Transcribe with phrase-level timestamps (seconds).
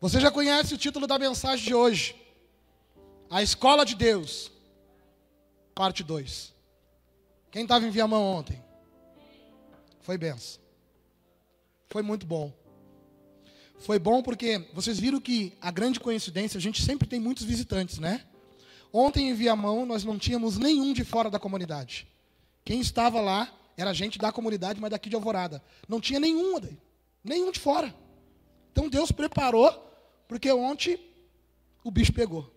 [0.00, 2.14] Você já conhece o título da mensagem de hoje?
[3.28, 4.48] A Escola de Deus,
[5.74, 6.54] parte 2.
[7.50, 8.62] Quem estava em Viamão ontem?
[10.00, 10.60] Foi benção.
[11.88, 12.52] Foi muito bom.
[13.80, 17.98] Foi bom porque vocês viram que a grande coincidência, a gente sempre tem muitos visitantes,
[17.98, 18.24] né?
[18.92, 22.06] Ontem em Viamão nós não tínhamos nenhum de fora da comunidade.
[22.64, 25.60] Quem estava lá era gente da comunidade, mas daqui de Alvorada.
[25.88, 26.60] Não tinha nenhum,
[27.24, 27.92] nenhum de fora.
[28.70, 29.87] Então Deus preparou,
[30.28, 31.00] porque ontem
[31.82, 32.48] o bicho pegou.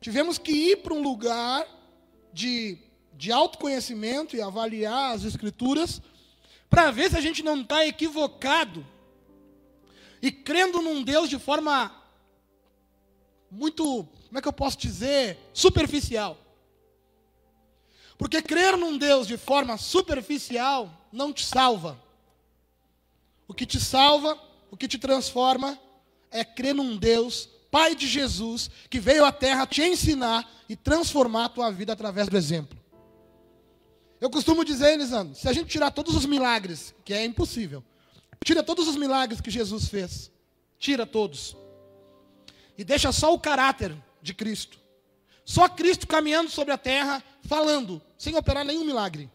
[0.00, 1.66] Tivemos que ir para um lugar
[2.32, 2.76] de,
[3.14, 6.02] de autoconhecimento e avaliar as escrituras,
[6.68, 8.84] para ver se a gente não está equivocado
[10.20, 11.94] e crendo num Deus de forma
[13.50, 16.36] muito, como é que eu posso dizer, superficial.
[18.18, 22.00] Porque crer num Deus de forma superficial não te salva.
[23.46, 24.38] O que te salva,
[24.76, 25.80] o que te transforma,
[26.30, 31.46] é crer num Deus, Pai de Jesus, que veio à terra te ensinar e transformar
[31.46, 32.78] a tua vida através do exemplo.
[34.20, 37.82] Eu costumo dizer, Elisandro, se a gente tirar todos os milagres, que é impossível,
[38.44, 40.30] tira todos os milagres que Jesus fez,
[40.78, 41.56] tira todos,
[42.76, 44.78] e deixa só o caráter de Cristo.
[45.42, 49.30] Só Cristo caminhando sobre a terra, falando, sem operar nenhum milagre.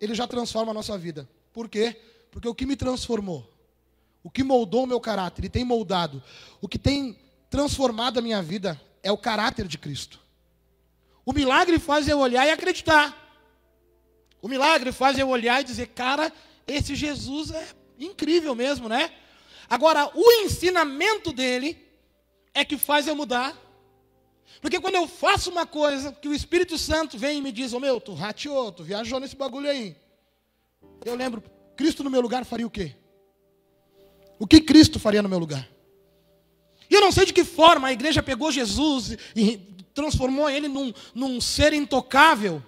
[0.00, 1.28] Ele já transforma a nossa vida.
[1.52, 2.00] Por quê?
[2.30, 3.53] Porque o que me transformou,
[4.24, 6.22] o que moldou o meu caráter, e tem moldado,
[6.60, 7.16] o que tem
[7.50, 10.18] transformado a minha vida é o caráter de Cristo.
[11.26, 13.14] O milagre faz eu olhar e acreditar.
[14.40, 16.32] O milagre faz eu olhar e dizer, cara,
[16.66, 19.12] esse Jesus é incrível mesmo, né?
[19.68, 21.78] Agora, o ensinamento dele
[22.54, 23.54] é que faz eu mudar.
[24.60, 27.76] Porque quando eu faço uma coisa que o Espírito Santo vem e me diz, ô
[27.76, 29.96] oh, meu, tu rateou, tu viajou nesse bagulho aí.
[31.04, 31.42] Eu lembro,
[31.76, 32.96] Cristo no meu lugar faria o quê?
[34.38, 35.68] O que Cristo faria no meu lugar?
[36.90, 39.56] E eu não sei de que forma a igreja pegou Jesus e
[39.94, 42.62] transformou ele num, num ser intocável.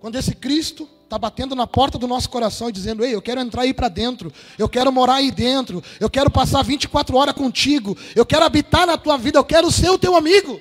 [0.00, 3.40] Quando esse Cristo está batendo na porta do nosso coração e dizendo: Ei, eu quero
[3.40, 7.96] entrar aí para dentro, eu quero morar aí dentro, eu quero passar 24 horas contigo,
[8.16, 10.60] eu quero habitar na tua vida, eu quero ser o teu amigo.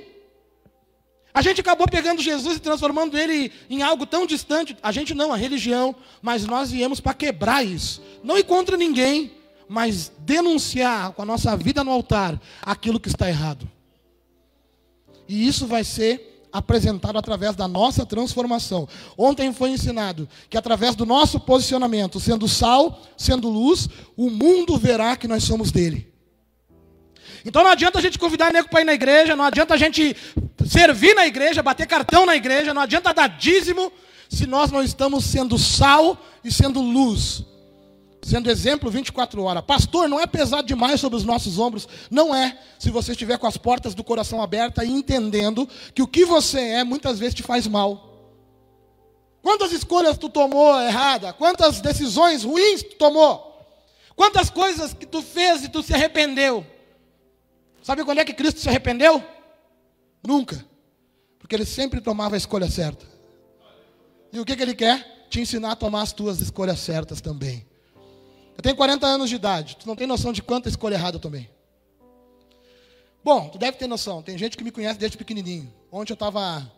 [1.33, 4.77] A gente acabou pegando Jesus e transformando ele em algo tão distante.
[4.83, 8.01] A gente não, a religião, mas nós viemos para quebrar isso.
[8.21, 9.31] Não ir contra ninguém,
[9.71, 13.65] mas denunciar com a nossa vida no altar aquilo que está errado.
[15.29, 18.85] E isso vai ser apresentado através da nossa transformação.
[19.17, 23.87] Ontem foi ensinado que através do nosso posicionamento, sendo sal, sendo luz,
[24.17, 26.13] o mundo verá que nós somos dele.
[27.45, 30.17] Então não adianta a gente convidar nego para ir na igreja, não adianta a gente
[30.67, 33.89] servir na igreja, bater cartão na igreja, não adianta dar dízimo,
[34.27, 37.45] se nós não estamos sendo sal e sendo luz.
[38.21, 39.63] Sendo exemplo 24 horas.
[39.65, 41.87] Pastor, não é pesado demais sobre os nossos ombros?
[42.09, 46.07] Não é, se você estiver com as portas do coração abertas e entendendo que o
[46.07, 48.09] que você é muitas vezes te faz mal.
[49.41, 51.33] Quantas escolhas tu tomou errada?
[51.33, 53.49] Quantas decisões ruins tu tomou?
[54.15, 56.63] Quantas coisas que tu fez e tu se arrependeu?
[57.81, 59.23] Sabe quando é que Cristo se arrependeu?
[60.25, 60.63] Nunca.
[61.39, 63.03] Porque ele sempre tomava a escolha certa.
[64.31, 65.25] E o que, que ele quer?
[65.27, 67.65] Te ensinar a tomar as tuas escolhas certas também.
[68.57, 69.77] Eu tenho 40 anos de idade.
[69.77, 71.49] Tu não tem noção de quanta escolha errada eu tomei.
[73.23, 74.21] Bom, tu deve ter noção.
[74.21, 75.71] Tem gente que me conhece desde pequenininho.
[75.91, 76.71] Ontem eu estava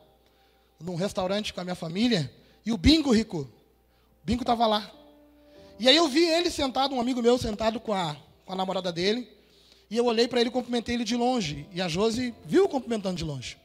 [0.79, 2.31] num restaurante com a minha família
[2.65, 4.91] e o Bingo Rico, o Bingo estava lá.
[5.79, 8.91] E aí eu vi ele sentado, um amigo meu sentado com a, com a namorada
[8.91, 9.27] dele.
[9.89, 11.67] E eu olhei para ele e cumprimentei ele de longe.
[11.71, 13.57] E a Josi viu cumprimentando de longe.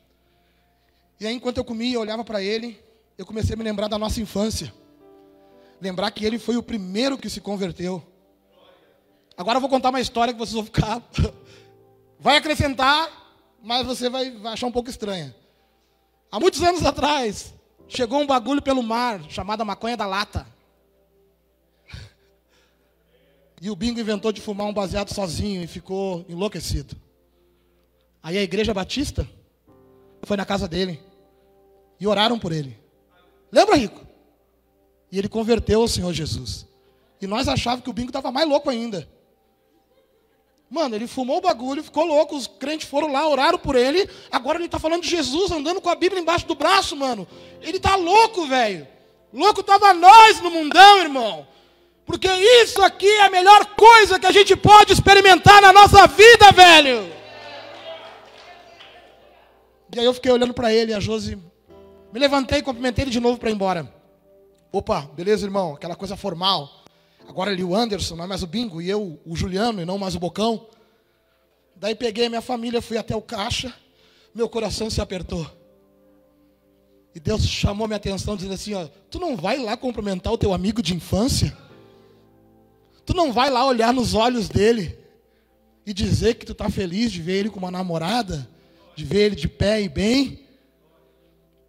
[1.21, 2.79] E aí, enquanto eu comia e olhava para ele,
[3.17, 4.73] eu comecei a me lembrar da nossa infância.
[5.81, 8.03] Lembrar que ele foi o primeiro que se converteu.
[9.37, 11.03] Agora eu vou contar uma história que vocês vão ficar.
[12.19, 13.09] Vai acrescentar,
[13.63, 15.33] mas você vai, vai achar um pouco estranha.
[16.33, 17.55] Há muitos anos atrás,
[17.87, 20.45] chegou um bagulho pelo mar chamado maconha da lata.
[23.63, 26.97] E o Bingo inventou de fumar um baseado sozinho e ficou enlouquecido.
[28.21, 29.29] Aí a igreja batista
[30.23, 31.01] foi na casa dele
[32.01, 32.77] e oraram por ele.
[33.51, 34.08] Lembra, Rico?
[35.11, 36.67] E ele converteu ao Senhor Jesus.
[37.21, 39.09] E nós achávamos que o Bingo estava mais louco ainda.
[40.71, 44.09] Mano, ele fumou o bagulho, ficou louco, os crentes foram lá, oraram por ele.
[44.31, 47.27] Agora ele está falando de Jesus, andando com a Bíblia embaixo do braço, mano.
[47.63, 48.87] Ele está louco, velho.
[49.33, 51.47] Louco estava nós no mundão, irmão.
[52.05, 56.53] Porque isso aqui é a melhor coisa que a gente pode experimentar na nossa vida,
[56.53, 57.13] velho.
[59.95, 61.39] E aí eu fiquei olhando para ele a Josi.
[62.13, 63.98] Me levantei cumprimentei ele de novo para ir embora.
[64.71, 65.75] Opa, beleza, irmão?
[65.75, 66.85] Aquela coisa formal.
[67.27, 69.99] Agora ali o Anderson, não é mais o Bingo, e eu, o Juliano, e não
[69.99, 70.67] mais o Bocão.
[71.77, 73.73] Daí peguei a minha família, fui até o caixa,
[74.35, 75.47] meu coração se apertou.
[77.15, 80.53] E Deus chamou minha atenção dizendo assim, ó, tu não vai lá cumprimentar o teu
[80.53, 81.57] amigo de infância?
[83.05, 84.99] Tu não vai lá olhar nos olhos dele
[85.87, 88.49] e dizer que tu está feliz de ver ele com uma namorada,
[88.95, 90.47] de ver ele de pé e bem?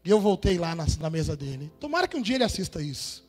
[0.03, 1.71] E eu voltei lá na, na mesa dele.
[1.79, 3.27] Tomara que um dia ele assista isso.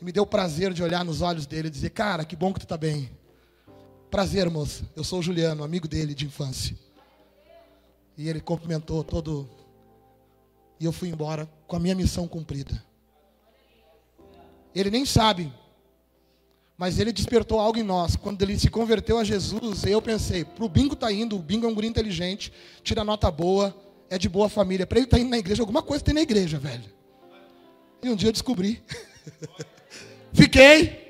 [0.00, 2.52] E me deu o prazer de olhar nos olhos dele e dizer, cara, que bom
[2.52, 3.10] que tu está bem.
[4.10, 4.88] Prazer, moça.
[4.96, 6.76] Eu sou o Juliano, amigo dele de infância.
[8.16, 9.48] E ele cumprimentou todo.
[10.80, 12.82] E eu fui embora com a minha missão cumprida.
[14.74, 15.52] Ele nem sabe,
[16.76, 18.14] mas ele despertou algo em nós.
[18.14, 21.66] Quando ele se converteu a Jesus, eu pensei: para o bingo está indo, o bingo
[21.66, 22.52] é um guri inteligente,
[22.82, 23.76] tira nota boa,
[24.10, 24.86] é de boa família.
[24.86, 26.84] Para ele estar tá indo na igreja, alguma coisa tem na igreja, velho.
[28.02, 28.82] E um dia eu descobri.
[30.32, 31.06] Fiquei.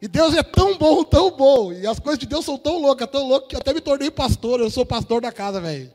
[0.00, 1.72] E Deus é tão bom, tão bom.
[1.72, 4.60] E as coisas de Deus são tão loucas, tão loucas, que até me tornei pastor.
[4.60, 5.90] Eu sou pastor da casa, velho.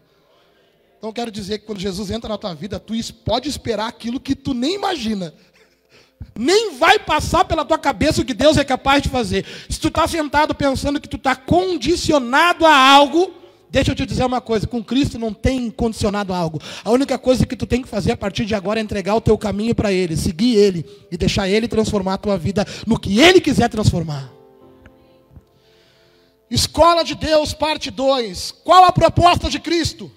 [0.97, 2.93] Então quero dizer que quando Jesus entra na tua vida, tu
[3.25, 5.33] pode esperar aquilo que tu nem imagina.
[6.35, 9.45] Nem vai passar pela tua cabeça o que Deus é capaz de fazer.
[9.69, 13.33] Se tu está sentado pensando que tu está condicionado a algo,
[13.73, 16.61] Deixa eu te dizer uma coisa, com Cristo não tem condicionado algo.
[16.83, 19.19] A única coisa que tu tem que fazer a partir de agora é entregar o
[19.19, 23.19] teu caminho para Ele, seguir Ele e deixar Ele transformar a tua vida no que
[23.19, 24.31] Ele quiser transformar.
[26.51, 28.51] Escola de Deus, parte 2.
[28.63, 30.11] Qual a proposta de Cristo?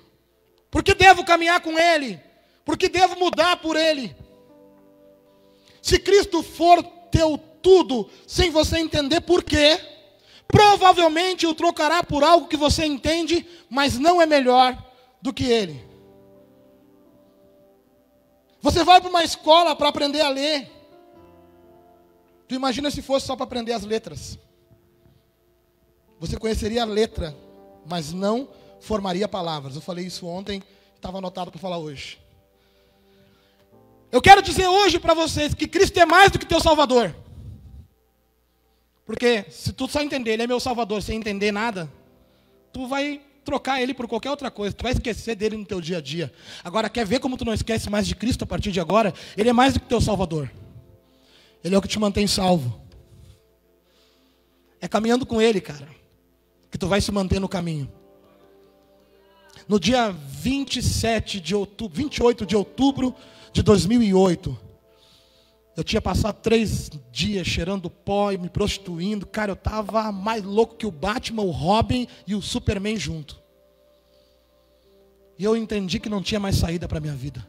[0.70, 2.20] Por que devo caminhar com Ele?
[2.62, 4.14] Por que devo mudar por Ele?
[5.80, 9.80] Se Cristo for teu tudo, sem você entender por quê,
[10.48, 14.76] provavelmente o trocará por algo que você entende, mas não é melhor
[15.20, 15.84] do que ele.
[18.60, 20.70] Você vai para uma escola para aprender a ler.
[22.48, 24.38] Tu imagina se fosse só para aprender as letras.
[26.18, 27.36] Você conheceria a letra,
[27.86, 28.48] mas não
[28.80, 29.74] formaria palavras.
[29.74, 30.62] Eu falei isso ontem,
[30.94, 32.18] estava anotado para falar hoje.
[34.10, 37.14] Eu quero dizer hoje para vocês que Cristo é mais do que teu Salvador.
[39.06, 41.90] Porque se tu só entender, ele é meu salvador, sem entender nada,
[42.72, 45.98] tu vai trocar ele por qualquer outra coisa, tu vai esquecer dele no teu dia
[45.98, 46.32] a dia.
[46.64, 49.14] Agora, quer ver como tu não esquece mais de Cristo a partir de agora?
[49.36, 50.50] Ele é mais do que teu salvador.
[51.62, 52.80] Ele é o que te mantém salvo.
[54.80, 55.88] É caminhando com ele, cara,
[56.70, 57.90] que tu vai se manter no caminho.
[59.68, 63.14] No dia 27 de outubro, 28 de outubro
[63.52, 64.65] de 2008,
[65.76, 69.26] eu tinha passado três dias cheirando pó e me prostituindo.
[69.26, 73.38] Cara, eu estava mais louco que o Batman, o Robin e o Superman junto.
[75.38, 77.46] E eu entendi que não tinha mais saída para a minha vida.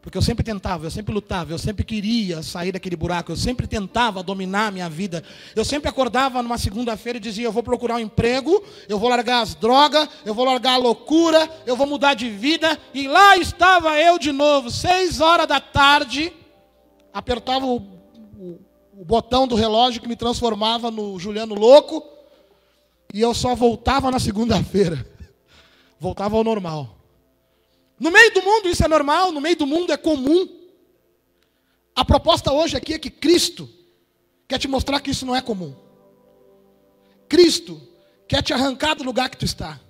[0.00, 3.66] Porque eu sempre tentava, eu sempre lutava, eu sempre queria sair daquele buraco, eu sempre
[3.66, 5.24] tentava dominar a minha vida.
[5.56, 9.40] Eu sempre acordava numa segunda-feira e dizia: Eu vou procurar um emprego, eu vou largar
[9.40, 12.78] as drogas, eu vou largar a loucura, eu vou mudar de vida.
[12.92, 16.32] E lá estava eu de novo, seis horas da tarde
[17.14, 18.60] apertava o, o,
[18.92, 22.04] o botão do relógio que me transformava no Juliano louco,
[23.12, 25.08] e eu só voltava na segunda-feira.
[26.00, 26.98] Voltava ao normal.
[27.98, 30.48] No meio do mundo isso é normal, no meio do mundo é comum.
[31.94, 33.70] A proposta hoje aqui é que Cristo
[34.48, 35.72] quer te mostrar que isso não é comum.
[37.28, 37.80] Cristo
[38.26, 39.80] quer te arrancar do lugar que tu está.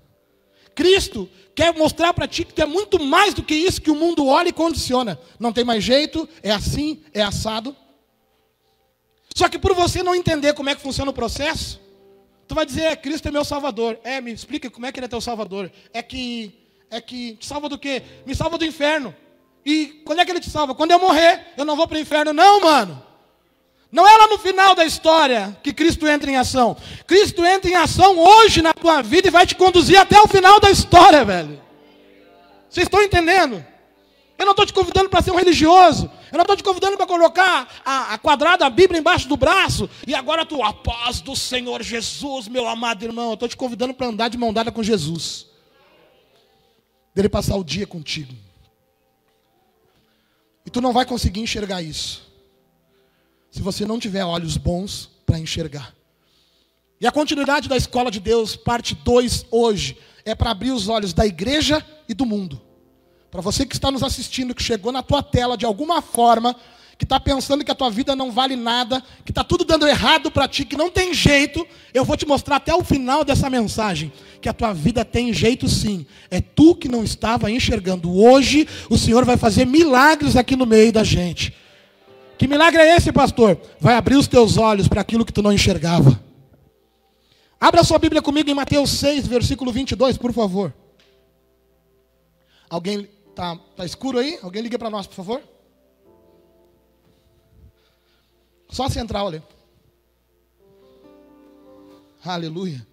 [0.75, 3.95] Cristo quer mostrar para ti que tu é muito mais do que isso que o
[3.95, 5.19] mundo olha e condiciona.
[5.39, 7.77] Não tem mais jeito, é assim, é assado.
[9.35, 11.81] Só que por você não entender como é que funciona o processo,
[12.47, 13.99] tu vai dizer, é, Cristo é meu salvador.
[14.05, 15.71] É, me explica como é que ele é teu salvador.
[15.93, 18.03] É que é que te salva do quê?
[18.25, 19.15] Me salva do inferno.
[19.67, 20.75] E quando é que ele te salva?
[20.75, 22.33] Quando eu morrer, eu não vou para o inferno.
[22.33, 23.04] Não, mano.
[23.95, 26.77] Não é lá no final da história que Cristo entra em ação.
[27.07, 30.59] Cristo entra em ação hoje na tua vida e vai te conduzir até o final
[30.59, 31.63] da história, velho.
[32.69, 33.65] Vocês estão entendendo?
[34.37, 36.11] Eu não estou te convidando para ser um religioso.
[36.33, 39.89] Eu não estou te convidando para colocar a, a, quadrada, a Bíblia embaixo do braço.
[40.09, 43.29] E agora tu, a paz do Senhor Jesus, meu amado irmão.
[43.29, 45.47] Eu estou te convidando para andar de mão dada com Jesus.
[47.15, 48.35] Dele passar o dia contigo.
[50.67, 52.24] E tu não vai conseguir enxergar isso
[53.55, 55.95] se você não tiver olhos bons para enxergar.
[57.01, 61.13] E a continuidade da escola de Deus, parte 2 hoje, é para abrir os olhos
[61.13, 62.61] da igreja e do mundo.
[63.31, 66.57] Para você que está nos assistindo, que chegou na tua tela de alguma forma,
[66.99, 70.33] que está pensando que a tua vida não vale nada, que está tudo dando errado
[70.33, 74.13] para ti, que não tem jeito, eu vou te mostrar até o final dessa mensagem
[74.41, 76.05] que a tua vida tem jeito sim.
[76.29, 78.13] É tu que não estava enxergando.
[78.13, 81.55] Hoje o Senhor vai fazer milagres aqui no meio da gente.
[82.39, 83.61] Que milagre é esse, pastor?
[83.81, 86.21] Vai abrir os teus olhos para aquilo que tu não enxergava.
[87.61, 90.75] Abra sua Bíblia comigo em Mateus 6, versículo 22, por favor.
[92.69, 94.39] Alguém tá, tá escuro aí?
[94.43, 95.43] Alguém liga para nós, por favor?
[98.69, 99.43] Só a central ali.
[102.25, 102.87] Aleluia.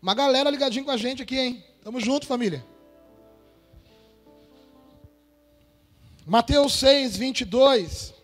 [0.00, 1.64] Uma galera ligadinha com a gente aqui, hein?
[1.84, 2.64] Tamo junto, família.
[6.26, 8.14] Mateus 6, 22.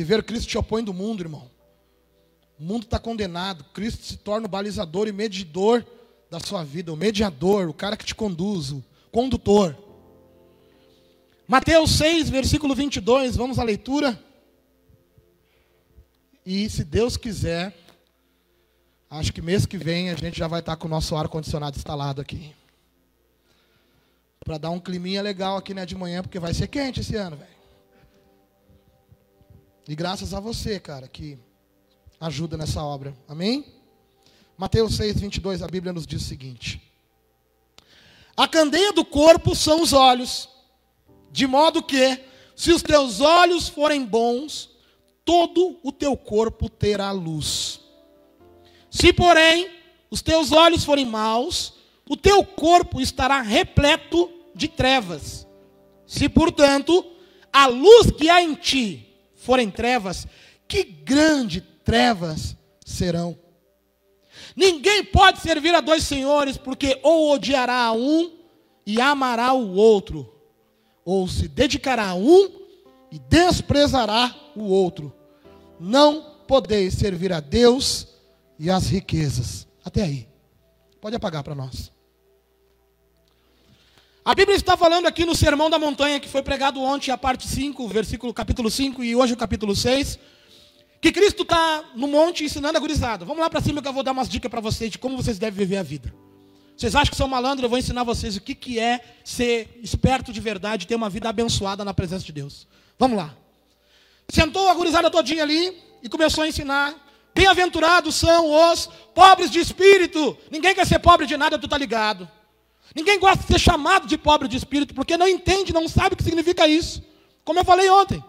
[0.00, 1.50] Viver Cristo te opõe do mundo, irmão.
[2.58, 3.64] O mundo está condenado.
[3.64, 5.84] Cristo se torna o balizador e medidor
[6.30, 9.76] da sua vida, o mediador, o cara que te conduz, o condutor.
[11.46, 14.18] Mateus 6, versículo 22, vamos à leitura.
[16.46, 17.76] E se Deus quiser,
[19.10, 22.22] acho que mês que vem a gente já vai estar com o nosso ar-condicionado instalado
[22.22, 22.54] aqui.
[24.42, 27.36] Para dar um climinha legal aqui né, de manhã, porque vai ser quente esse ano,
[27.36, 27.59] velho.
[29.88, 31.38] E graças a você, cara, que
[32.20, 33.14] ajuda nessa obra.
[33.26, 33.64] Amém?
[34.56, 36.80] Mateus 6, 22, a Bíblia nos diz o seguinte:
[38.36, 40.48] A candeia do corpo são os olhos.
[41.32, 42.20] De modo que,
[42.54, 44.70] se os teus olhos forem bons,
[45.24, 47.80] todo o teu corpo terá luz.
[48.90, 49.70] Se, porém,
[50.10, 51.74] os teus olhos forem maus,
[52.08, 55.46] o teu corpo estará repleto de trevas.
[56.06, 57.06] Se, portanto,
[57.52, 59.09] a luz que há em ti
[59.40, 60.26] forem trevas,
[60.68, 63.38] que grande trevas serão.
[64.54, 68.38] Ninguém pode servir a dois senhores, porque ou odiará a um
[68.86, 70.32] e amará o outro,
[71.04, 72.50] ou se dedicará a um
[73.10, 75.12] e desprezará o outro.
[75.78, 78.08] Não podeis servir a Deus
[78.58, 79.66] e às riquezas.
[79.84, 80.28] Até aí.
[81.00, 81.90] Pode apagar para nós.
[84.22, 87.48] A Bíblia está falando aqui no Sermão da Montanha, que foi pregado ontem, a parte
[87.48, 90.18] 5, versículo capítulo 5, e hoje o capítulo 6,
[91.00, 93.24] que Cristo está no monte ensinando a gurizada.
[93.24, 95.38] Vamos lá para cima que eu vou dar umas dicas para vocês de como vocês
[95.38, 96.12] devem viver a vida.
[96.76, 97.62] Vocês acham que são malandros?
[97.62, 101.30] Eu vou ensinar vocês o que, que é ser esperto de verdade, ter uma vida
[101.30, 102.68] abençoada na presença de Deus.
[102.98, 103.34] Vamos lá.
[104.28, 106.94] Sentou a gurizada todinha ali e começou a ensinar.
[107.34, 110.36] Bem-aventurados são os pobres de espírito.
[110.50, 112.28] Ninguém quer ser pobre de nada, tu tá ligado.
[112.94, 116.16] Ninguém gosta de ser chamado de pobre de espírito, porque não entende, não sabe o
[116.16, 117.02] que significa isso.
[117.44, 118.22] Como eu falei ontem.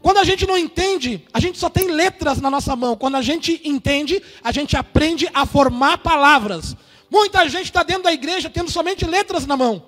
[0.00, 2.96] Quando a gente não entende, a gente só tem letras na nossa mão.
[2.96, 6.76] Quando a gente entende, a gente aprende a formar palavras.
[7.10, 9.82] Muita gente está dentro da igreja tendo somente letras na mão.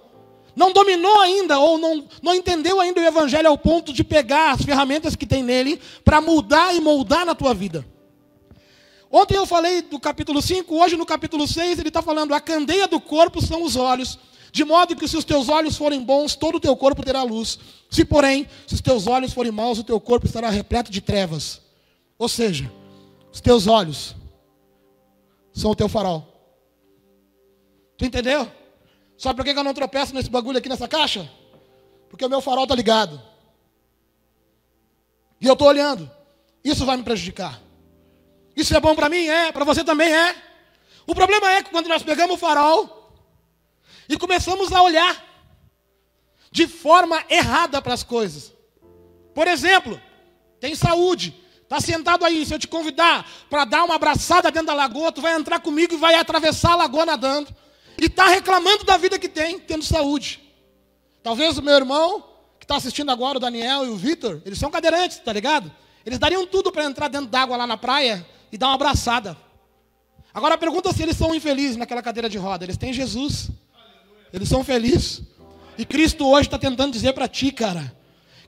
[0.54, 4.62] Não dominou ainda, ou não, não entendeu ainda o Evangelho ao ponto de pegar as
[4.62, 7.84] ferramentas que tem nele para mudar e moldar na tua vida.
[9.10, 12.88] Ontem eu falei do capítulo 5, hoje no capítulo 6 ele está falando: a candeia
[12.88, 14.18] do corpo são os olhos,
[14.50, 17.58] de modo que se os teus olhos forem bons, todo o teu corpo terá luz.
[17.90, 21.60] Se, porém, se os teus olhos forem maus, o teu corpo estará repleto de trevas.
[22.18, 22.70] Ou seja,
[23.32, 24.16] os teus olhos
[25.52, 26.26] são o teu farol.
[27.96, 28.50] Tu entendeu?
[29.16, 31.30] Sabe por que eu não tropeço nesse bagulho aqui nessa caixa?
[32.10, 33.20] Porque o meu farol está ligado.
[35.40, 36.10] E eu estou olhando.
[36.62, 37.65] Isso vai me prejudicar.
[38.56, 39.28] Isso é bom para mim?
[39.28, 39.52] É.
[39.52, 40.34] Para você também é.
[41.06, 43.12] O problema é que quando nós pegamos o farol
[44.08, 45.24] e começamos a olhar
[46.50, 48.52] de forma errada para as coisas.
[49.34, 50.00] Por exemplo,
[50.58, 51.42] tem saúde.
[51.62, 55.20] Está sentado aí, se eu te convidar para dar uma abraçada dentro da lagoa, tu
[55.20, 57.54] vai entrar comigo e vai atravessar a lagoa nadando.
[58.00, 60.40] E está reclamando da vida que tem, tendo saúde.
[61.22, 62.24] Talvez o meu irmão,
[62.58, 65.70] que está assistindo agora, o Daniel e o Vitor, eles são cadeirantes, tá ligado?
[66.04, 69.36] Eles dariam tudo para entrar dentro d'água lá na praia e dar uma abraçada.
[70.32, 72.64] Agora pergunta se eles são infelizes naquela cadeira de roda.
[72.64, 73.50] Eles têm Jesus.
[74.32, 75.22] Eles são felizes.
[75.78, 77.94] E Cristo hoje está tentando dizer para ti, cara,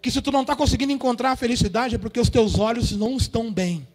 [0.00, 3.16] que se tu não está conseguindo encontrar a felicidade é porque os teus olhos não
[3.16, 3.86] estão bem.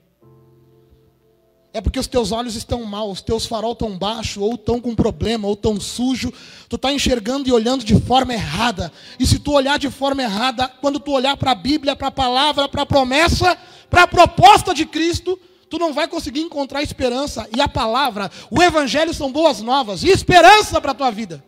[1.76, 4.94] É porque os teus olhos estão mal, os teus farol estão baixo, ou estão com
[4.94, 6.32] problema, ou estão sujo.
[6.70, 8.92] Tu está enxergando e olhando de forma errada.
[9.20, 12.12] E se tu olhar de forma errada, quando tu olhar para a Bíblia, para a
[12.12, 13.58] palavra, para a promessa,
[13.90, 15.40] para a proposta de Cristo,
[15.74, 17.50] tu não vai conseguir encontrar esperança.
[17.56, 21.44] E a palavra, o Evangelho são boas novas e esperança para a tua vida.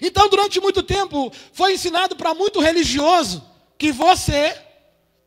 [0.00, 3.44] Então, durante muito tempo, foi ensinado para muito religioso
[3.76, 4.56] que você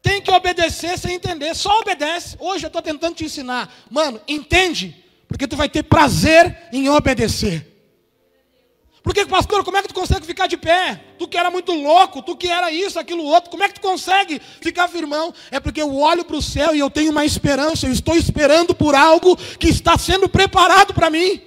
[0.02, 1.54] tem que obedecer sem entender.
[1.54, 2.36] Só obedece.
[2.40, 3.72] Hoje eu estou tentando te ensinar.
[3.88, 4.96] Mano, entende?
[5.28, 7.71] Porque tu vai ter prazer em obedecer.
[9.04, 11.02] Porque, pastor, como é que tu consegue ficar de pé?
[11.18, 13.82] Tu que era muito louco, tu que era isso, aquilo outro, como é que tu
[13.82, 15.34] consegue ficar firmão?
[15.50, 18.76] É porque eu olho para o céu e eu tenho uma esperança, eu estou esperando
[18.76, 21.42] por algo que está sendo preparado para mim.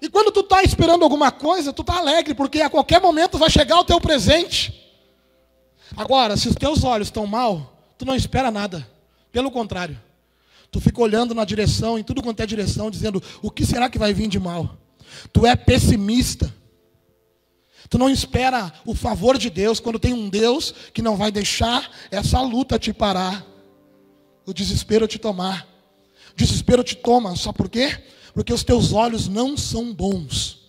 [0.00, 3.50] E quando tu está esperando alguma coisa, tu está alegre, porque a qualquer momento vai
[3.50, 4.72] chegar o teu presente.
[5.96, 8.86] Agora, se os teus olhos estão mal, tu não espera nada.
[9.32, 10.00] Pelo contrário.
[10.70, 13.98] Tu fica olhando na direção, em tudo quanto é direção, dizendo: o que será que
[13.98, 14.76] vai vir de mal?
[15.32, 16.52] Tu é pessimista.
[17.88, 21.90] Tu não espera o favor de Deus quando tem um Deus que não vai deixar
[22.10, 23.44] essa luta te parar,
[24.46, 25.68] o desespero te tomar.
[26.32, 28.02] O desespero te toma, só por quê?
[28.32, 30.60] Porque os teus olhos não são bons.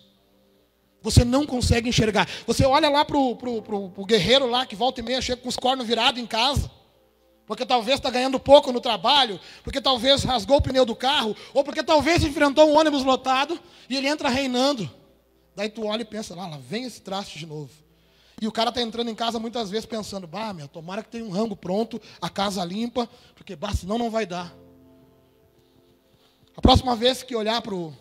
[1.00, 2.28] Você não consegue enxergar.
[2.46, 5.86] Você olha lá para o guerreiro lá que volta e meia chega com os cornos
[5.86, 6.70] virados em casa.
[7.46, 11.62] Porque talvez está ganhando pouco no trabalho, porque talvez rasgou o pneu do carro, ou
[11.62, 14.90] porque talvez enfrentou um ônibus lotado e ele entra reinando.
[15.54, 17.70] Daí tu olha e pensa, lá, lá vem esse traste de novo.
[18.40, 21.24] E o cara está entrando em casa muitas vezes pensando, bah, meu, tomara que tenha
[21.24, 24.52] um rango pronto, a casa limpa, porque bah, senão não vai dar.
[26.56, 27.94] A próxima vez que olhar para o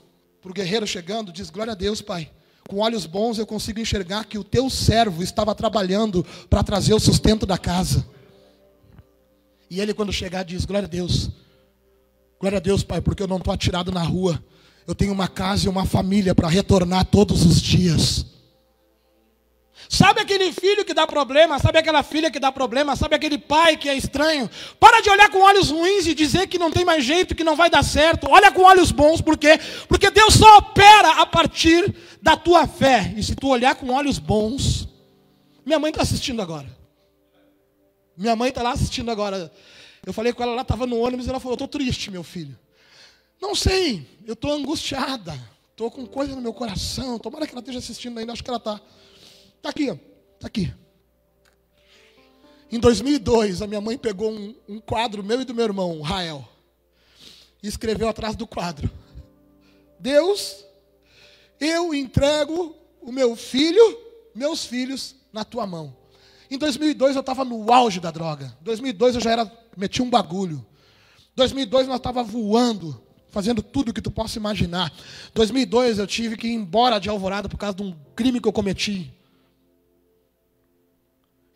[0.53, 2.31] guerreiro chegando, diz, glória a Deus, Pai.
[2.67, 6.99] Com olhos bons eu consigo enxergar que o teu servo estava trabalhando para trazer o
[6.99, 8.05] sustento da casa.
[9.73, 11.31] E ele, quando chegar, diz: Glória a Deus.
[12.39, 14.39] Glória a Deus, Pai, porque eu não estou atirado na rua.
[14.85, 18.23] Eu tenho uma casa e uma família para retornar todos os dias.
[19.89, 21.57] Sabe aquele filho que dá problema?
[21.57, 22.95] Sabe aquela filha que dá problema?
[22.95, 24.47] Sabe aquele pai que é estranho?
[24.79, 27.55] Para de olhar com olhos ruins e dizer que não tem mais jeito, que não
[27.55, 28.27] vai dar certo.
[28.29, 29.59] Olha com olhos bons, por quê?
[29.87, 33.11] Porque Deus só opera a partir da tua fé.
[33.17, 34.87] E se tu olhar com olhos bons,
[35.65, 36.82] minha mãe está assistindo agora.
[38.15, 39.51] Minha mãe está lá assistindo agora.
[40.05, 42.57] Eu falei com ela, ela estava no ônibus e ela falou: Estou triste, meu filho.
[43.41, 45.33] Não sei, eu estou angustiada.
[45.71, 47.17] Estou com coisa no meu coração.
[47.17, 48.79] Tomara que ela esteja assistindo ainda, acho que ela está.
[49.57, 50.73] Está aqui, está aqui.
[52.71, 56.47] Em 2002, a minha mãe pegou um, um quadro meu e do meu irmão, Rael,
[57.61, 58.89] e escreveu atrás do quadro:
[59.99, 60.65] Deus,
[61.59, 63.99] eu entrego o meu filho,
[64.33, 65.95] meus filhos, na tua mão.
[66.53, 68.55] Em 2002 eu estava no auge da droga.
[68.61, 70.63] Em 2002 eu já era, meti um bagulho.
[71.19, 74.93] Em 2002 nós estava voando, fazendo tudo que tu possa imaginar.
[75.29, 78.47] Em 2002 eu tive que ir embora de Alvorada por causa de um crime que
[78.47, 79.11] eu cometi.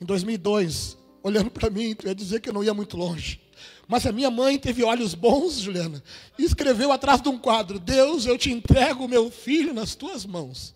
[0.01, 3.39] Em 2002, olhando para mim, tu ia dizer que eu não ia muito longe.
[3.87, 6.03] Mas a minha mãe teve olhos bons, Juliana,
[6.39, 10.25] e escreveu atrás de um quadro: Deus, eu te entrego o meu filho nas tuas
[10.25, 10.73] mãos.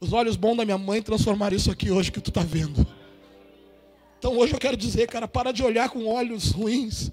[0.00, 2.86] Os olhos bons da minha mãe transformaram isso aqui hoje que tu está vendo.
[4.18, 7.10] Então hoje eu quero dizer, cara, para de olhar com olhos ruins.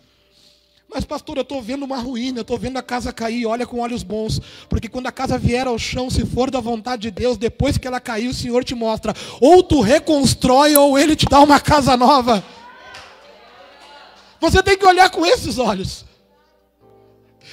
[0.90, 3.82] Mas, pastor, eu estou vendo uma ruína, eu estou vendo a casa cair, olha com
[3.82, 4.40] olhos bons.
[4.70, 7.86] Porque quando a casa vier ao chão, se for da vontade de Deus, depois que
[7.86, 9.14] ela cair, o Senhor te mostra.
[9.42, 12.42] Ou tu reconstrói, ou Ele te dá uma casa nova.
[14.40, 16.07] Você tem que olhar com esses olhos.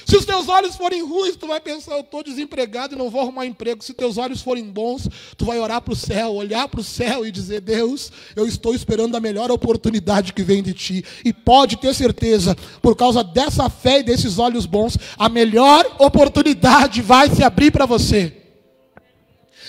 [0.05, 3.21] Se os teus olhos forem ruins, tu vai pensar, eu estou desempregado e não vou
[3.21, 3.83] arrumar emprego.
[3.83, 7.25] Se teus olhos forem bons, tu vai orar para o céu, olhar para o céu
[7.25, 11.03] e dizer, Deus, eu estou esperando a melhor oportunidade que vem de ti.
[11.25, 17.01] E pode ter certeza, por causa dessa fé e desses olhos bons, a melhor oportunidade
[17.01, 18.31] vai se abrir para você.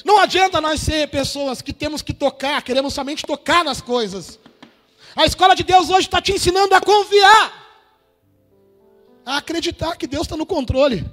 [0.04, 4.38] Não adianta nós ser pessoas que temos que tocar, queremos somente tocar nas coisas.
[5.16, 7.65] A escola de Deus hoje está te ensinando a confiar
[9.26, 11.04] a acreditar que Deus está no controle.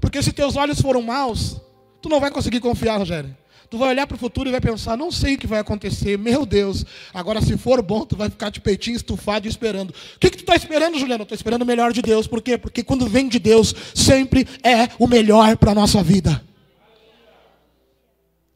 [0.00, 1.60] Porque se teus olhos foram maus,
[2.00, 3.36] tu não vai conseguir confiar, Rogério.
[3.68, 6.16] Tu vai olhar para o futuro e vai pensar, não sei o que vai acontecer,
[6.16, 6.86] meu Deus.
[7.12, 9.90] Agora, se for bom, tu vai ficar de peitinho estufado e esperando.
[9.90, 11.24] O que, que tu está esperando, Juliano?
[11.24, 12.26] Estou esperando o melhor de Deus.
[12.26, 12.56] Por quê?
[12.56, 16.42] Porque quando vem de Deus, sempre é o melhor para a nossa vida.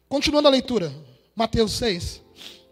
[0.08, 0.90] Continuando a leitura,
[1.36, 2.22] Mateus 6.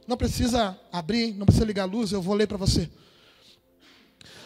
[0.06, 2.88] Não precisa abrir, não precisa ligar a luz, eu vou ler para você.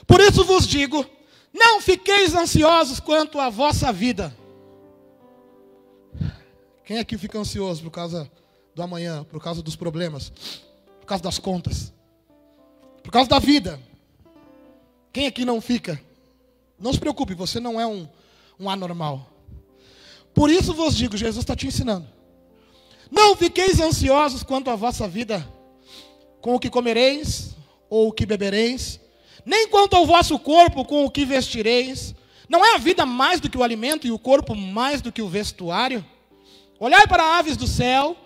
[0.05, 1.07] Por isso vos digo
[1.55, 4.37] não fiqueis ansiosos quanto à vossa vida.
[6.85, 8.31] Quem aqui fica ansioso por causa
[8.75, 10.31] do amanhã, por causa dos problemas,
[11.01, 11.93] por causa das contas,
[13.03, 13.81] por causa da vida?
[15.13, 16.01] Quem aqui não fica?
[16.79, 18.09] Não se preocupe, você não é um,
[18.59, 19.31] um anormal.
[20.35, 22.07] Por isso vos digo, Jesus está te ensinando.
[23.11, 25.49] Não fiqueis ansiosos quanto à vossa vida,
[26.41, 27.55] com o que comereis
[27.89, 28.99] ou o que bebereis,
[29.45, 32.15] nem quanto ao vosso corpo com o que vestireis.
[32.49, 35.23] Não é a vida mais do que o alimento e o corpo mais do que
[35.23, 36.05] o vestuário?
[36.79, 38.17] Olhai para aves do céu,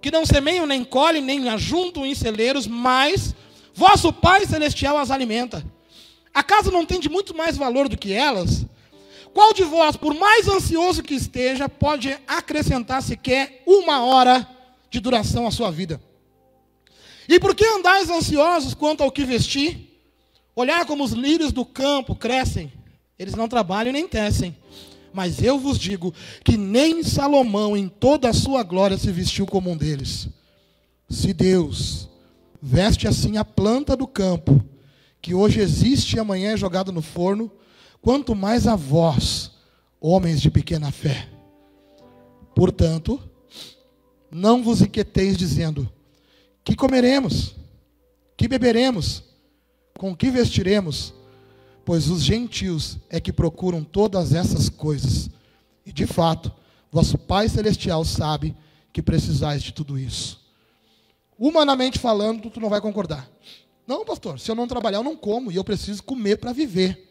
[0.00, 3.34] que não semeiam, nem colhem, nem ajuntam em celeiros, mas
[3.74, 5.64] vosso Pai Celestial as alimenta.
[6.32, 8.64] Acaso não tem de muito mais valor do que elas?
[9.32, 14.48] Qual de vós, por mais ansioso que esteja, pode acrescentar sequer uma hora
[14.90, 16.00] de duração à sua vida?
[17.28, 19.89] E por que andais ansiosos quanto ao que vestir?
[20.54, 22.72] Olhar como os lírios do campo crescem,
[23.18, 24.56] eles não trabalham nem tecem.
[25.12, 29.70] Mas eu vos digo que nem Salomão, em toda a sua glória, se vestiu como
[29.70, 30.28] um deles.
[31.08, 32.08] Se Deus,
[32.62, 34.64] veste assim a planta do campo,
[35.20, 37.50] que hoje existe e amanhã é jogado no forno,
[38.00, 39.50] quanto mais a vós,
[40.00, 41.28] homens de pequena fé.
[42.54, 43.20] Portanto,
[44.30, 45.90] não vos inquieteis dizendo:
[46.64, 47.56] que comeremos,
[48.36, 49.24] que beberemos,
[50.00, 51.12] com que vestiremos,
[51.84, 55.28] pois os gentios é que procuram todas essas coisas.
[55.84, 56.50] E de fato,
[56.90, 58.56] vosso Pai celestial sabe
[58.94, 60.40] que precisais de tudo isso.
[61.38, 63.28] Humanamente falando, tu não vai concordar.
[63.86, 67.06] Não, pastor, se eu não trabalhar, eu não como e eu preciso comer para viver.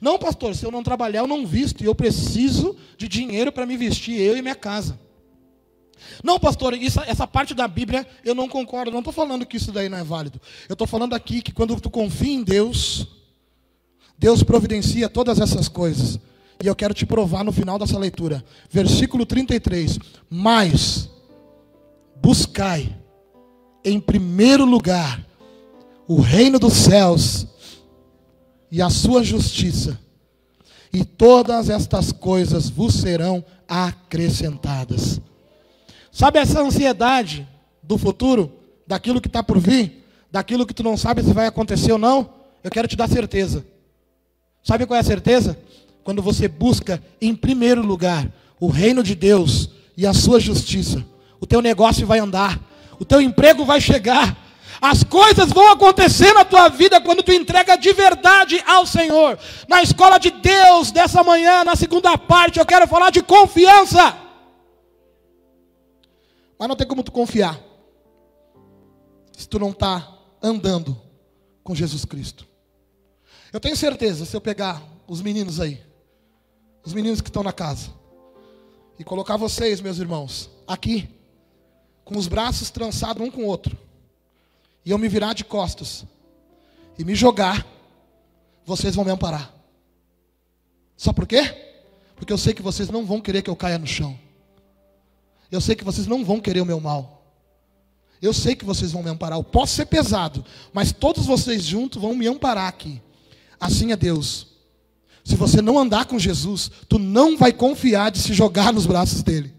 [0.00, 3.64] Não, pastor, se eu não trabalhar, eu não visto e eu preciso de dinheiro para
[3.64, 4.98] me vestir, eu e minha casa.
[6.22, 8.90] Não, pastor, isso, essa parte da Bíblia eu não concordo.
[8.90, 10.40] Não estou falando que isso daí não é válido.
[10.68, 13.06] Eu estou falando aqui que quando tu confia em Deus,
[14.18, 16.18] Deus providencia todas essas coisas.
[16.62, 18.44] E eu quero te provar no final dessa leitura.
[18.70, 19.98] Versículo 33.
[20.30, 21.08] Mas
[22.16, 22.96] buscai
[23.84, 25.24] em primeiro lugar
[26.06, 27.46] o reino dos céus
[28.70, 29.98] e a sua justiça,
[30.92, 35.20] e todas estas coisas vos serão acrescentadas.
[36.14, 37.44] Sabe essa ansiedade
[37.82, 38.52] do futuro,
[38.86, 42.30] daquilo que está por vir, daquilo que tu não sabe se vai acontecer ou não?
[42.62, 43.66] Eu quero te dar certeza.
[44.62, 45.58] Sabe qual é a certeza?
[46.04, 48.28] Quando você busca em primeiro lugar
[48.60, 51.04] o reino de Deus e a sua justiça,
[51.40, 52.60] o teu negócio vai andar,
[53.00, 54.38] o teu emprego vai chegar,
[54.80, 59.36] as coisas vão acontecer na tua vida quando tu entrega de verdade ao Senhor.
[59.66, 64.22] Na escola de Deus dessa manhã, na segunda parte, eu quero falar de confiança.
[66.58, 67.60] Mas não tem como tu confiar
[69.32, 71.00] se tu não está andando
[71.62, 72.46] com Jesus Cristo.
[73.52, 75.80] Eu tenho certeza, se eu pegar os meninos aí,
[76.84, 77.90] os meninos que estão na casa,
[78.98, 81.08] e colocar vocês, meus irmãos, aqui,
[82.04, 83.76] com os braços trançados um com o outro,
[84.84, 86.04] e eu me virar de costas
[86.98, 87.66] e me jogar,
[88.64, 89.52] vocês vão me amparar.
[90.96, 91.42] Sabe por quê?
[92.16, 94.18] Porque eu sei que vocês não vão querer que eu caia no chão.
[95.54, 97.22] Eu sei que vocês não vão querer o meu mal.
[98.20, 99.38] Eu sei que vocês vão me amparar.
[99.38, 103.00] Eu posso ser pesado, mas todos vocês juntos vão me amparar aqui.
[103.60, 104.48] Assim é Deus.
[105.24, 109.22] Se você não andar com Jesus, tu não vai confiar de se jogar nos braços
[109.22, 109.54] dele.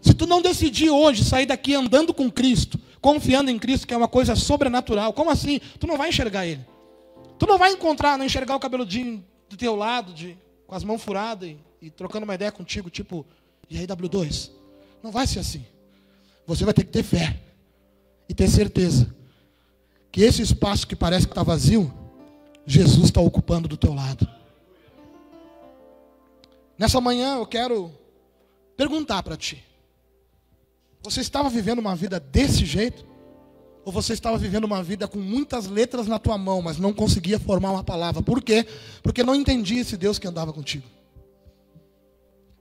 [0.00, 3.96] Se tu não decidir hoje sair daqui andando com Cristo, confiando em Cristo, que é
[3.96, 5.60] uma coisa sobrenatural, como assim?
[5.80, 6.64] Tu não vai enxergar ele.
[7.40, 11.02] Tu não vai encontrar, não enxergar o cabeludinho do teu lado, de, com as mãos
[11.02, 13.26] furadas e, e trocando uma ideia contigo, tipo,
[13.70, 14.50] e aí, W2?
[15.02, 15.64] Não vai ser assim.
[16.46, 17.40] Você vai ter que ter fé
[18.28, 19.14] e ter certeza
[20.10, 21.92] que esse espaço que parece que está vazio,
[22.66, 24.28] Jesus está ocupando do teu lado.
[26.78, 27.92] Nessa manhã eu quero
[28.76, 29.62] perguntar para ti:
[31.02, 33.04] você estava vivendo uma vida desse jeito?
[33.84, 37.38] Ou você estava vivendo uma vida com muitas letras na tua mão, mas não conseguia
[37.38, 38.22] formar uma palavra?
[38.22, 38.66] Por quê?
[39.02, 40.86] Porque não entendia esse Deus que andava contigo.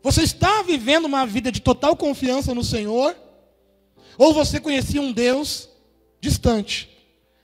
[0.04, 3.16] Você está vivendo uma vida de total confiança no Senhor?
[4.18, 5.70] Ou você conhecia um Deus
[6.20, 6.90] distante?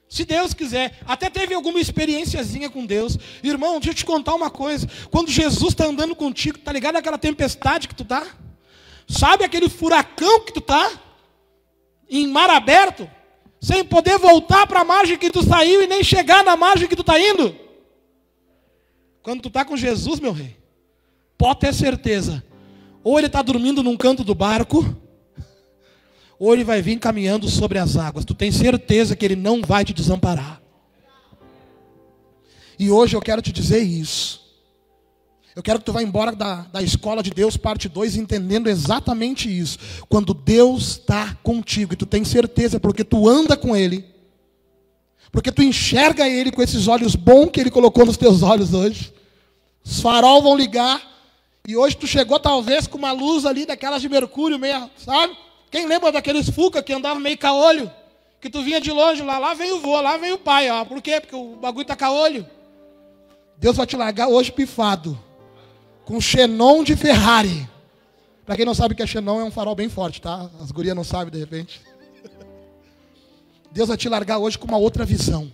[0.09, 3.17] Se Deus quiser, até teve alguma experiênciazinha com Deus.
[3.41, 4.89] Irmão, deixa eu te contar uma coisa.
[5.09, 8.27] Quando Jesus está andando contigo, tá ligado aquela tempestade que tu tá?
[9.07, 10.91] Sabe aquele furacão que tu tá?
[12.09, 13.09] Em mar aberto?
[13.61, 16.95] Sem poder voltar para a margem que tu saiu e nem chegar na margem que
[16.95, 17.55] tu está indo?
[19.23, 20.57] Quando tu está com Jesus, meu rei,
[21.37, 22.48] pode ter certeza
[23.03, 24.83] ou ele está dormindo num canto do barco,
[26.39, 28.25] ou ele vai vir caminhando sobre as águas.
[28.25, 30.61] Tu tem certeza que ele não vai te desamparar.
[32.77, 34.39] E hoje eu quero te dizer isso.
[35.55, 39.49] Eu quero que tu vá embora da, da escola de Deus, parte 2, entendendo exatamente
[39.49, 39.77] isso.
[40.07, 44.05] Quando Deus está contigo, e tu tem certeza, porque tu anda com Ele,
[45.31, 49.13] porque tu enxerga Ele com esses olhos bons que Ele colocou nos teus olhos hoje.
[49.83, 51.01] Os farol vão ligar,
[51.67, 55.37] e hoje tu chegou talvez com uma luz ali daquelas de mercúrio meio, sabe?
[55.69, 57.91] Quem lembra daqueles Fuca que andava meio caolho?
[58.41, 60.85] Que tu vinha de longe lá, lá vem o vô, lá vem o pai, ó.
[60.85, 61.19] Por quê?
[61.19, 62.47] Porque o bagulho tá caolho.
[63.57, 65.19] Deus vai te largar hoje pifado.
[66.05, 67.69] Com xenon de Ferrari.
[68.45, 70.49] Para quem não sabe que é xenon, é um farol bem forte, tá?
[70.59, 71.81] As gurias não sabem de repente.
[73.71, 75.51] Deus vai te largar hoje com uma outra visão.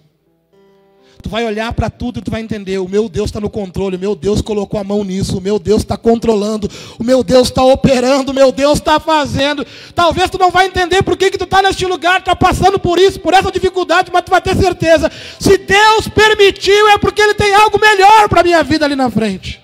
[1.26, 3.96] Tu vai olhar para tudo e tu vai entender: o meu Deus está no controle,
[3.96, 7.48] o meu Deus colocou a mão nisso, o meu Deus está controlando, o meu Deus
[7.48, 9.66] está operando, o meu Deus está fazendo.
[9.96, 13.00] Talvez tu não vai entender por que, que tu está neste lugar, está passando por
[13.00, 17.34] isso, por essa dificuldade, mas tu vai ter certeza: se Deus permitiu, é porque Ele
[17.34, 19.60] tem algo melhor para a minha vida ali na frente.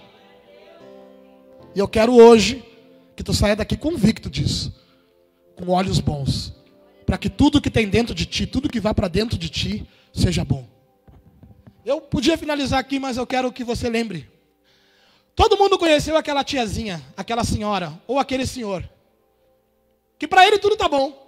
[1.76, 2.64] E eu quero hoje
[3.16, 4.74] que tu saia daqui convicto disso,
[5.56, 6.56] com olhos bons
[7.06, 9.86] para que tudo que tem dentro de ti, tudo que vá para dentro de ti,
[10.12, 10.71] seja bom.
[11.86, 14.30] Eu podia finalizar aqui, mas eu quero que você lembre.
[15.36, 18.88] Todo mundo conheceu aquela tiazinha, aquela senhora, ou aquele senhor,
[20.20, 21.20] que para ele tudo tá bom.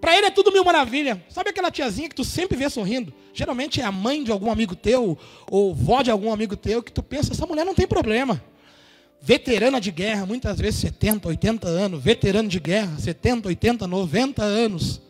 [0.00, 1.24] Para ele é tudo mil maravilha.
[1.30, 3.12] Sabe aquela tiazinha que tu sempre vê sorrindo?
[3.32, 5.16] Geralmente é a mãe de algum amigo teu,
[5.50, 8.42] ou vó de algum amigo teu, que tu pensa, essa mulher não tem problema.
[9.20, 12.02] Veterana de guerra, muitas vezes 70, 80 anos.
[12.02, 15.00] Veterano de guerra, 70, 80, 90 anos.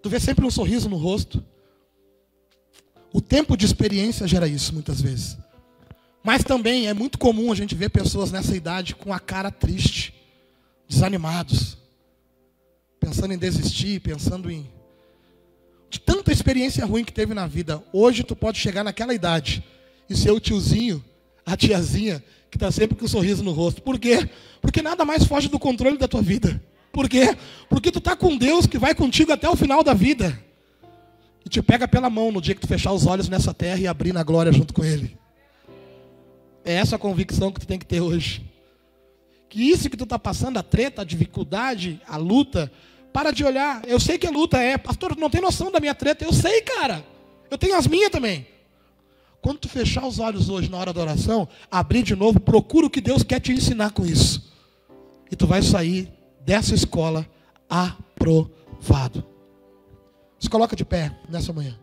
[0.00, 1.44] Tu vê sempre um sorriso no rosto.
[3.12, 5.36] O tempo de experiência gera isso muitas vezes.
[6.22, 10.14] Mas também é muito comum a gente ver pessoas nessa idade com a cara triste,
[10.88, 11.78] desanimados,
[12.98, 14.70] pensando em desistir, pensando em
[15.88, 17.82] de tanta experiência ruim que teve na vida.
[17.92, 19.64] Hoje tu pode chegar naquela idade
[20.08, 21.04] e ser o tiozinho,
[21.44, 23.82] a tiazinha que está sempre com um sorriso no rosto.
[23.82, 24.28] Por quê?
[24.60, 26.62] Porque nada mais foge do controle da tua vida.
[26.92, 27.36] Por quê?
[27.68, 30.38] Porque tu está com Deus que vai contigo até o final da vida.
[31.50, 34.12] Te pega pela mão no dia que tu fechar os olhos nessa terra e abrir
[34.12, 35.18] na glória junto com Ele.
[36.64, 38.48] É essa a convicção que tu tem que ter hoje.
[39.48, 42.70] Que isso que tu está passando, a treta, a dificuldade, a luta,
[43.12, 43.82] para de olhar.
[43.84, 46.24] Eu sei que a luta é, pastor, não tem noção da minha treta.
[46.24, 47.04] Eu sei, cara.
[47.50, 48.46] Eu tenho as minhas também.
[49.42, 52.90] Quando tu fechar os olhos hoje na hora da oração, abrir de novo, procura o
[52.90, 54.52] que Deus quer te ensinar com isso.
[55.32, 56.08] E tu vai sair
[56.44, 57.26] dessa escola
[57.68, 59.29] aprovado.
[60.40, 61.76] Se coloca de pé nessa manhã.